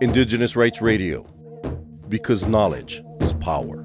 Indigenous 0.00 0.56
Rights 0.56 0.80
Radio, 0.80 1.22
because 2.08 2.46
knowledge 2.46 3.02
is 3.20 3.32
power. 3.34 3.84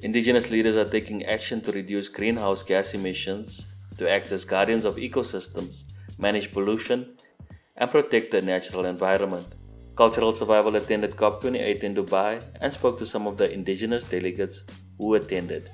Indigenous 0.00 0.50
leaders 0.50 0.76
are 0.76 0.88
taking 0.88 1.24
action 1.26 1.60
to 1.60 1.72
reduce 1.72 2.08
greenhouse 2.08 2.62
gas 2.62 2.94
emissions, 2.94 3.72
to 3.98 4.10
act 4.10 4.32
as 4.32 4.46
guardians 4.46 4.86
of 4.86 4.96
ecosystems, 4.96 5.84
manage 6.18 6.52
pollution, 6.52 7.14
and 7.76 7.90
protect 7.90 8.30
the 8.30 8.40
natural 8.40 8.86
environment. 8.86 9.56
Cultural 9.96 10.32
Survival 10.32 10.76
attended 10.76 11.10
COP28 11.10 11.84
in 11.84 11.94
Dubai 11.94 12.42
and 12.62 12.72
spoke 12.72 12.98
to 12.98 13.04
some 13.04 13.26
of 13.26 13.36
the 13.36 13.52
indigenous 13.52 14.04
delegates 14.04 14.64
who 14.96 15.14
attended. 15.14 15.70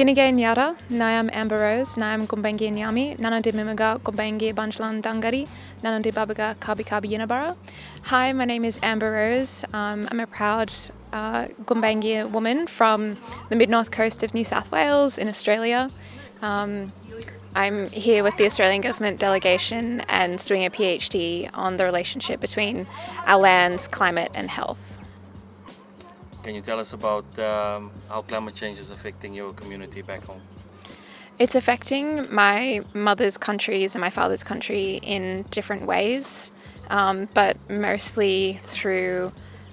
Ginige 0.00 0.32
Nyara, 0.32 0.74
Nayam 0.88 1.28
Amba-Rose, 1.30 1.96
Nayam 1.96 2.26
Gumbaynggirr 2.26 2.72
Nyami, 2.72 3.18
Nanandi 3.18 3.52
Mimiga 3.52 4.00
Gumbaynggirr 4.00 4.54
Banjlan 4.54 5.02
Dangari, 5.02 5.46
Nanandi 5.82 6.10
Babaga 6.10 6.56
Kabi 6.56 6.86
Kabi 6.86 7.10
Yinabara. 7.10 7.54
Hi, 8.04 8.32
my 8.32 8.46
name 8.46 8.64
is 8.64 8.78
Amba-Rose. 8.82 9.62
Um, 9.74 10.08
I'm 10.10 10.20
a 10.20 10.26
proud 10.26 10.70
uh, 11.12 11.48
Gumbaynggirr 11.66 12.30
woman 12.30 12.66
from 12.66 13.18
the 13.50 13.56
mid 13.56 13.68
north 13.68 13.90
coast 13.90 14.22
of 14.22 14.32
New 14.32 14.42
South 14.42 14.72
Wales 14.72 15.18
in 15.18 15.28
Australia. 15.28 15.90
Um, 16.40 16.90
I'm 17.54 17.90
here 17.90 18.24
with 18.24 18.38
the 18.38 18.46
Australian 18.46 18.80
Government 18.80 19.20
delegation 19.20 20.00
and 20.08 20.42
doing 20.46 20.64
a 20.64 20.70
PhD 20.70 21.50
on 21.52 21.76
the 21.76 21.84
relationship 21.84 22.40
between 22.40 22.86
our 23.26 23.38
lands, 23.38 23.86
climate, 23.86 24.30
and 24.34 24.48
health. 24.48 24.89
Can 26.42 26.54
you 26.54 26.62
tell 26.62 26.80
us 26.80 26.92
about 26.94 27.26
um, 27.38 27.90
how 28.08 28.22
climate 28.22 28.54
change 28.54 28.78
is 28.78 28.90
affecting 28.90 29.34
your 29.34 29.52
community 29.52 30.00
back 30.00 30.24
home? 30.24 30.40
It's 31.38 31.54
affecting 31.54 32.32
my 32.32 32.82
mother's 32.94 33.38
countries 33.38 33.94
and 33.94 34.00
my 34.00 34.10
father's 34.10 34.42
country 34.42 35.00
in 35.02 35.42
different 35.50 35.86
ways, 35.86 36.50
um, 36.88 37.28
but 37.34 37.56
mostly 37.68 38.60
through 38.64 39.32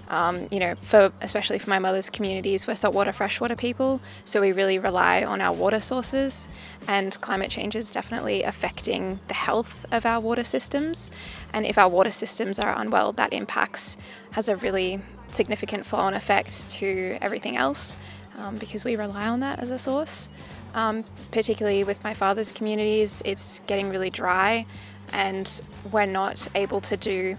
um, 0.09 0.47
you 0.51 0.59
know, 0.59 0.75
for 0.81 1.11
especially 1.21 1.59
for 1.59 1.69
my 1.69 1.79
mother's 1.79 2.09
communities, 2.09 2.65
we're 2.67 2.75
saltwater 2.75 3.11
freshwater 3.11 3.55
people, 3.55 3.99
so 4.23 4.41
we 4.41 4.51
really 4.51 4.79
rely 4.79 5.23
on 5.23 5.41
our 5.41 5.53
water 5.53 5.79
sources, 5.79 6.47
and 6.87 7.19
climate 7.21 7.49
change 7.49 7.75
is 7.75 7.91
definitely 7.91 8.43
affecting 8.43 9.19
the 9.27 9.33
health 9.33 9.85
of 9.91 10.05
our 10.05 10.19
water 10.19 10.43
systems. 10.43 11.11
And 11.53 11.65
if 11.65 11.77
our 11.77 11.89
water 11.89 12.11
systems 12.11 12.59
are 12.59 12.73
unwell, 12.79 13.11
that 13.13 13.33
impacts 13.33 13.97
has 14.31 14.49
a 14.49 14.55
really 14.55 15.01
significant 15.27 15.85
flow-on 15.85 16.13
effect 16.13 16.71
to 16.71 17.17
everything 17.21 17.57
else 17.57 17.97
um, 18.37 18.55
because 18.57 18.85
we 18.85 18.95
rely 18.95 19.27
on 19.27 19.41
that 19.41 19.59
as 19.59 19.71
a 19.71 19.77
source. 19.77 20.29
Um, 20.73 21.03
particularly 21.31 21.83
with 21.83 22.03
my 22.03 22.13
father's 22.13 22.51
communities, 22.51 23.21
it's 23.25 23.61
getting 23.67 23.89
really 23.89 24.09
dry, 24.09 24.65
and 25.11 25.61
we're 25.91 26.05
not 26.05 26.47
able 26.55 26.81
to 26.81 26.95
do 26.97 27.35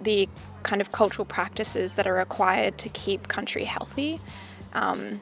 the 0.00 0.28
kind 0.62 0.80
of 0.80 0.92
cultural 0.92 1.24
practices 1.24 1.94
that 1.94 2.06
are 2.06 2.14
required 2.14 2.78
to 2.78 2.88
keep 2.88 3.28
country 3.28 3.64
healthy. 3.64 4.20
Um, 4.72 5.20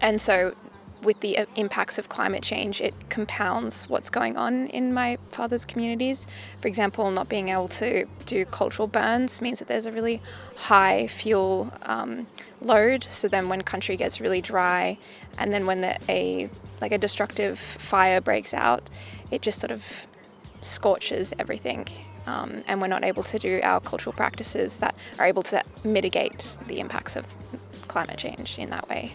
and 0.00 0.20
so, 0.20 0.54
with 1.02 1.20
the 1.20 1.38
uh, 1.38 1.46
impacts 1.56 1.98
of 1.98 2.10
climate 2.10 2.42
change, 2.42 2.80
it 2.80 2.94
compounds 3.08 3.88
what's 3.88 4.10
going 4.10 4.36
on 4.36 4.66
in 4.66 4.92
my 4.92 5.16
father's 5.30 5.64
communities. 5.64 6.26
For 6.60 6.68
example, 6.68 7.10
not 7.10 7.28
being 7.28 7.48
able 7.48 7.68
to 7.68 8.06
do 8.26 8.44
cultural 8.44 8.86
burns 8.86 9.40
means 9.40 9.60
that 9.60 9.68
there's 9.68 9.86
a 9.86 9.92
really 9.92 10.20
high 10.56 11.06
fuel 11.06 11.72
um, 11.82 12.26
load. 12.60 13.04
So 13.04 13.28
then, 13.28 13.48
when 13.48 13.62
country 13.62 13.96
gets 13.96 14.20
really 14.20 14.42
dry, 14.42 14.98
and 15.38 15.52
then 15.52 15.66
when 15.66 15.80
the, 15.80 15.98
a 16.08 16.50
like 16.80 16.92
a 16.92 16.98
destructive 16.98 17.58
fire 17.58 18.20
breaks 18.20 18.54
out, 18.54 18.88
it 19.30 19.42
just 19.42 19.58
sort 19.58 19.70
of 19.70 20.06
scorches 20.62 21.32
everything 21.38 21.86
um, 22.26 22.62
and 22.66 22.80
we're 22.80 22.86
not 22.86 23.04
able 23.04 23.22
to 23.24 23.38
do 23.38 23.60
our 23.62 23.80
cultural 23.80 24.12
practices 24.12 24.78
that 24.78 24.94
are 25.18 25.26
able 25.26 25.42
to 25.42 25.62
mitigate 25.84 26.56
the 26.68 26.80
impacts 26.80 27.16
of 27.16 27.26
climate 27.88 28.18
change 28.18 28.58
in 28.58 28.70
that 28.70 28.88
way. 28.88 29.12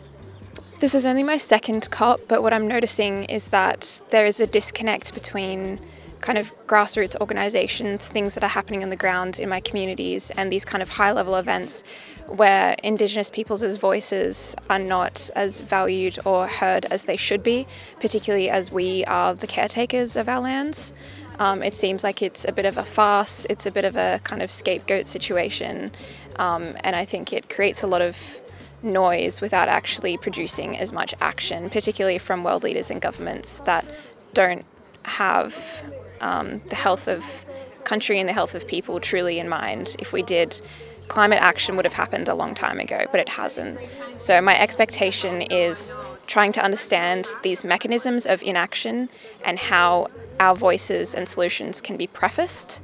This 0.79 0.93
is 0.93 1.05
only 1.05 1.23
my 1.23 1.37
second 1.37 1.89
COP, 1.89 2.19
but 2.27 2.43
what 2.43 2.53
I'm 2.53 2.67
noticing 2.67 3.23
is 3.25 3.49
that 3.49 4.01
there 4.09 4.25
is 4.25 4.41
a 4.41 4.47
disconnect 4.47 5.13
between 5.13 5.79
kind 6.19 6.37
of 6.37 6.51
grassroots 6.65 7.15
organizations, 7.21 8.07
things 8.07 8.33
that 8.33 8.43
are 8.43 8.49
happening 8.49 8.83
on 8.83 8.89
the 8.89 8.95
ground 8.95 9.39
in 9.39 9.47
my 9.47 9.59
communities, 9.59 10.31
and 10.31 10.51
these 10.51 10.65
kind 10.65 10.81
of 10.81 10.89
high 10.89 11.11
level 11.11 11.35
events 11.35 11.83
where 12.27 12.75
Indigenous 12.83 13.29
peoples' 13.29 13.77
voices 13.77 14.55
are 14.69 14.79
not 14.79 15.29
as 15.35 15.59
valued 15.61 16.17
or 16.25 16.47
heard 16.47 16.85
as 16.85 17.05
they 17.05 17.15
should 17.15 17.43
be, 17.43 17.67
particularly 17.99 18.49
as 18.49 18.71
we 18.71 19.05
are 19.05 19.35
the 19.35 19.47
caretakers 19.47 20.15
of 20.15 20.27
our 20.27 20.41
lands. 20.41 20.93
Um, 21.39 21.63
it 21.63 21.73
seems 21.73 22.03
like 22.03 22.21
it's 22.21 22.45
a 22.45 22.51
bit 22.51 22.65
of 22.65 22.77
a 22.77 22.83
farce, 22.83 23.45
it's 23.49 23.65
a 23.65 23.71
bit 23.71 23.83
of 23.83 23.95
a 23.95 24.19
kind 24.23 24.41
of 24.41 24.51
scapegoat 24.51 25.07
situation, 25.07 25.91
um, 26.37 26.75
and 26.83 26.95
I 26.95 27.05
think 27.05 27.33
it 27.33 27.49
creates 27.49 27.83
a 27.83 27.87
lot 27.87 28.01
of 28.01 28.39
noise 28.83 29.41
without 29.41 29.67
actually 29.67 30.17
producing 30.17 30.77
as 30.77 30.93
much 30.93 31.13
action, 31.19 31.69
particularly 31.69 32.17
from 32.17 32.43
world 32.43 32.63
leaders 32.63 32.91
and 32.91 33.01
governments 33.01 33.59
that 33.61 33.85
don't 34.33 34.65
have 35.03 35.83
um, 36.21 36.61
the 36.69 36.75
health 36.75 37.07
of 37.07 37.45
country 37.83 38.19
and 38.19 38.27
the 38.27 38.33
health 38.33 38.55
of 38.55 38.67
people 38.67 38.99
truly 38.99 39.39
in 39.39 39.49
mind. 39.49 39.95
If 39.99 40.13
we 40.13 40.21
did, 40.21 40.59
climate 41.07 41.39
action 41.41 41.75
would 41.75 41.85
have 41.85 41.93
happened 41.93 42.27
a 42.27 42.35
long 42.35 42.53
time 42.55 42.79
ago, 42.79 43.05
but 43.11 43.19
it 43.19 43.29
hasn't. 43.29 43.79
So, 44.17 44.41
my 44.41 44.59
expectation 44.59 45.41
is 45.43 45.95
trying 46.27 46.51
to 46.53 46.63
understand 46.63 47.27
these 47.43 47.63
mechanisms 47.63 48.25
of 48.25 48.41
inaction 48.41 49.09
and 49.43 49.59
how 49.59 50.07
our 50.39 50.55
voices 50.55 51.15
and 51.15 51.27
solutions 51.27 51.81
can 51.81 51.97
be 51.97 52.07
prefaced 52.07 52.81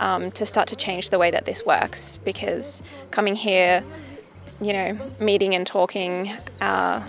um, 0.00 0.30
to 0.32 0.44
start 0.44 0.68
to 0.68 0.76
change 0.76 1.10
the 1.10 1.18
way 1.18 1.30
that 1.30 1.44
this 1.44 1.64
works. 1.64 2.18
Because 2.18 2.82
coming 3.10 3.36
here, 3.36 3.84
you 4.60 4.72
know, 4.72 4.98
meeting 5.20 5.54
and 5.54 5.66
talking, 5.66 6.32
uh, 6.60 7.06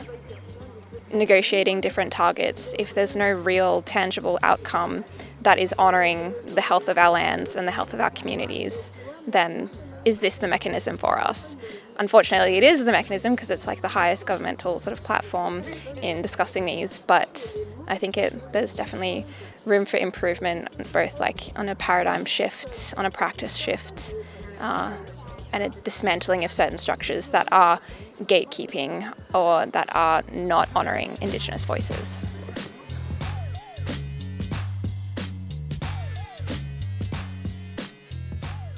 negotiating 1.11 1.81
different 1.81 2.11
targets, 2.11 2.75
if 2.79 2.93
there's 2.93 3.15
no 3.15 3.31
real 3.31 3.81
tangible 3.83 4.39
outcome 4.43 5.05
that 5.41 5.59
is 5.59 5.73
honouring 5.77 6.33
the 6.47 6.61
health 6.61 6.87
of 6.87 6.97
our 6.97 7.11
lands 7.11 7.55
and 7.55 7.67
the 7.67 7.71
health 7.71 7.93
of 7.93 7.99
our 7.99 8.09
communities, 8.09 8.91
then 9.27 9.69
is 10.05 10.19
this 10.19 10.37
the 10.37 10.47
mechanism 10.47 10.97
for 10.97 11.19
us? 11.19 11.55
Unfortunately, 11.97 12.57
it 12.57 12.63
is 12.63 12.85
the 12.85 12.91
mechanism 12.91 13.33
because 13.33 13.51
it's 13.51 13.67
like 13.67 13.81
the 13.81 13.87
highest 13.87 14.25
governmental 14.25 14.79
sort 14.79 14.97
of 14.97 15.03
platform 15.03 15.61
in 16.01 16.21
discussing 16.21 16.65
these. 16.65 16.99
But 16.99 17.55
I 17.87 17.97
think 17.97 18.17
it 18.17 18.53
there's 18.53 18.75
definitely 18.75 19.25
room 19.65 19.85
for 19.85 19.97
improvement, 19.97 20.69
both 20.91 21.19
like 21.19 21.51
on 21.55 21.69
a 21.69 21.75
paradigm 21.75 22.25
shift, 22.25 22.93
on 22.97 23.05
a 23.05 23.11
practice 23.11 23.55
shift, 23.55 24.13
uh, 24.59 24.93
and 25.53 25.63
a 25.63 25.69
dismantling 25.69 26.43
of 26.43 26.51
certain 26.51 26.77
structures 26.77 27.29
that 27.29 27.47
are 27.51 27.79
gatekeeping 28.21 29.13
or 29.33 29.65
that 29.67 29.87
are 29.95 30.23
not 30.31 30.67
honouring 30.75 31.17
Indigenous 31.21 31.63
voices. 31.63 32.25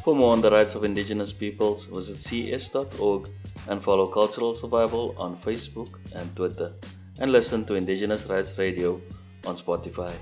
For 0.05 0.13
more 0.13 0.33
on 0.33 0.41
the 0.41 0.51
rights 0.51 0.75
of 0.75 0.83
Indigenous 0.83 1.33
peoples, 1.33 1.87
visit 1.87 2.19
cs.org 2.19 3.27
and 3.67 3.83
follow 3.83 4.07
Cultural 4.07 4.53
Survival 4.53 5.15
on 5.17 5.35
Facebook 5.35 5.97
and 6.13 6.35
Twitter, 6.35 6.71
and 7.19 7.31
listen 7.31 7.65
to 7.65 7.73
Indigenous 7.73 8.27
Rights 8.27 8.55
Radio 8.59 9.01
on 9.47 9.55
Spotify. 9.55 10.13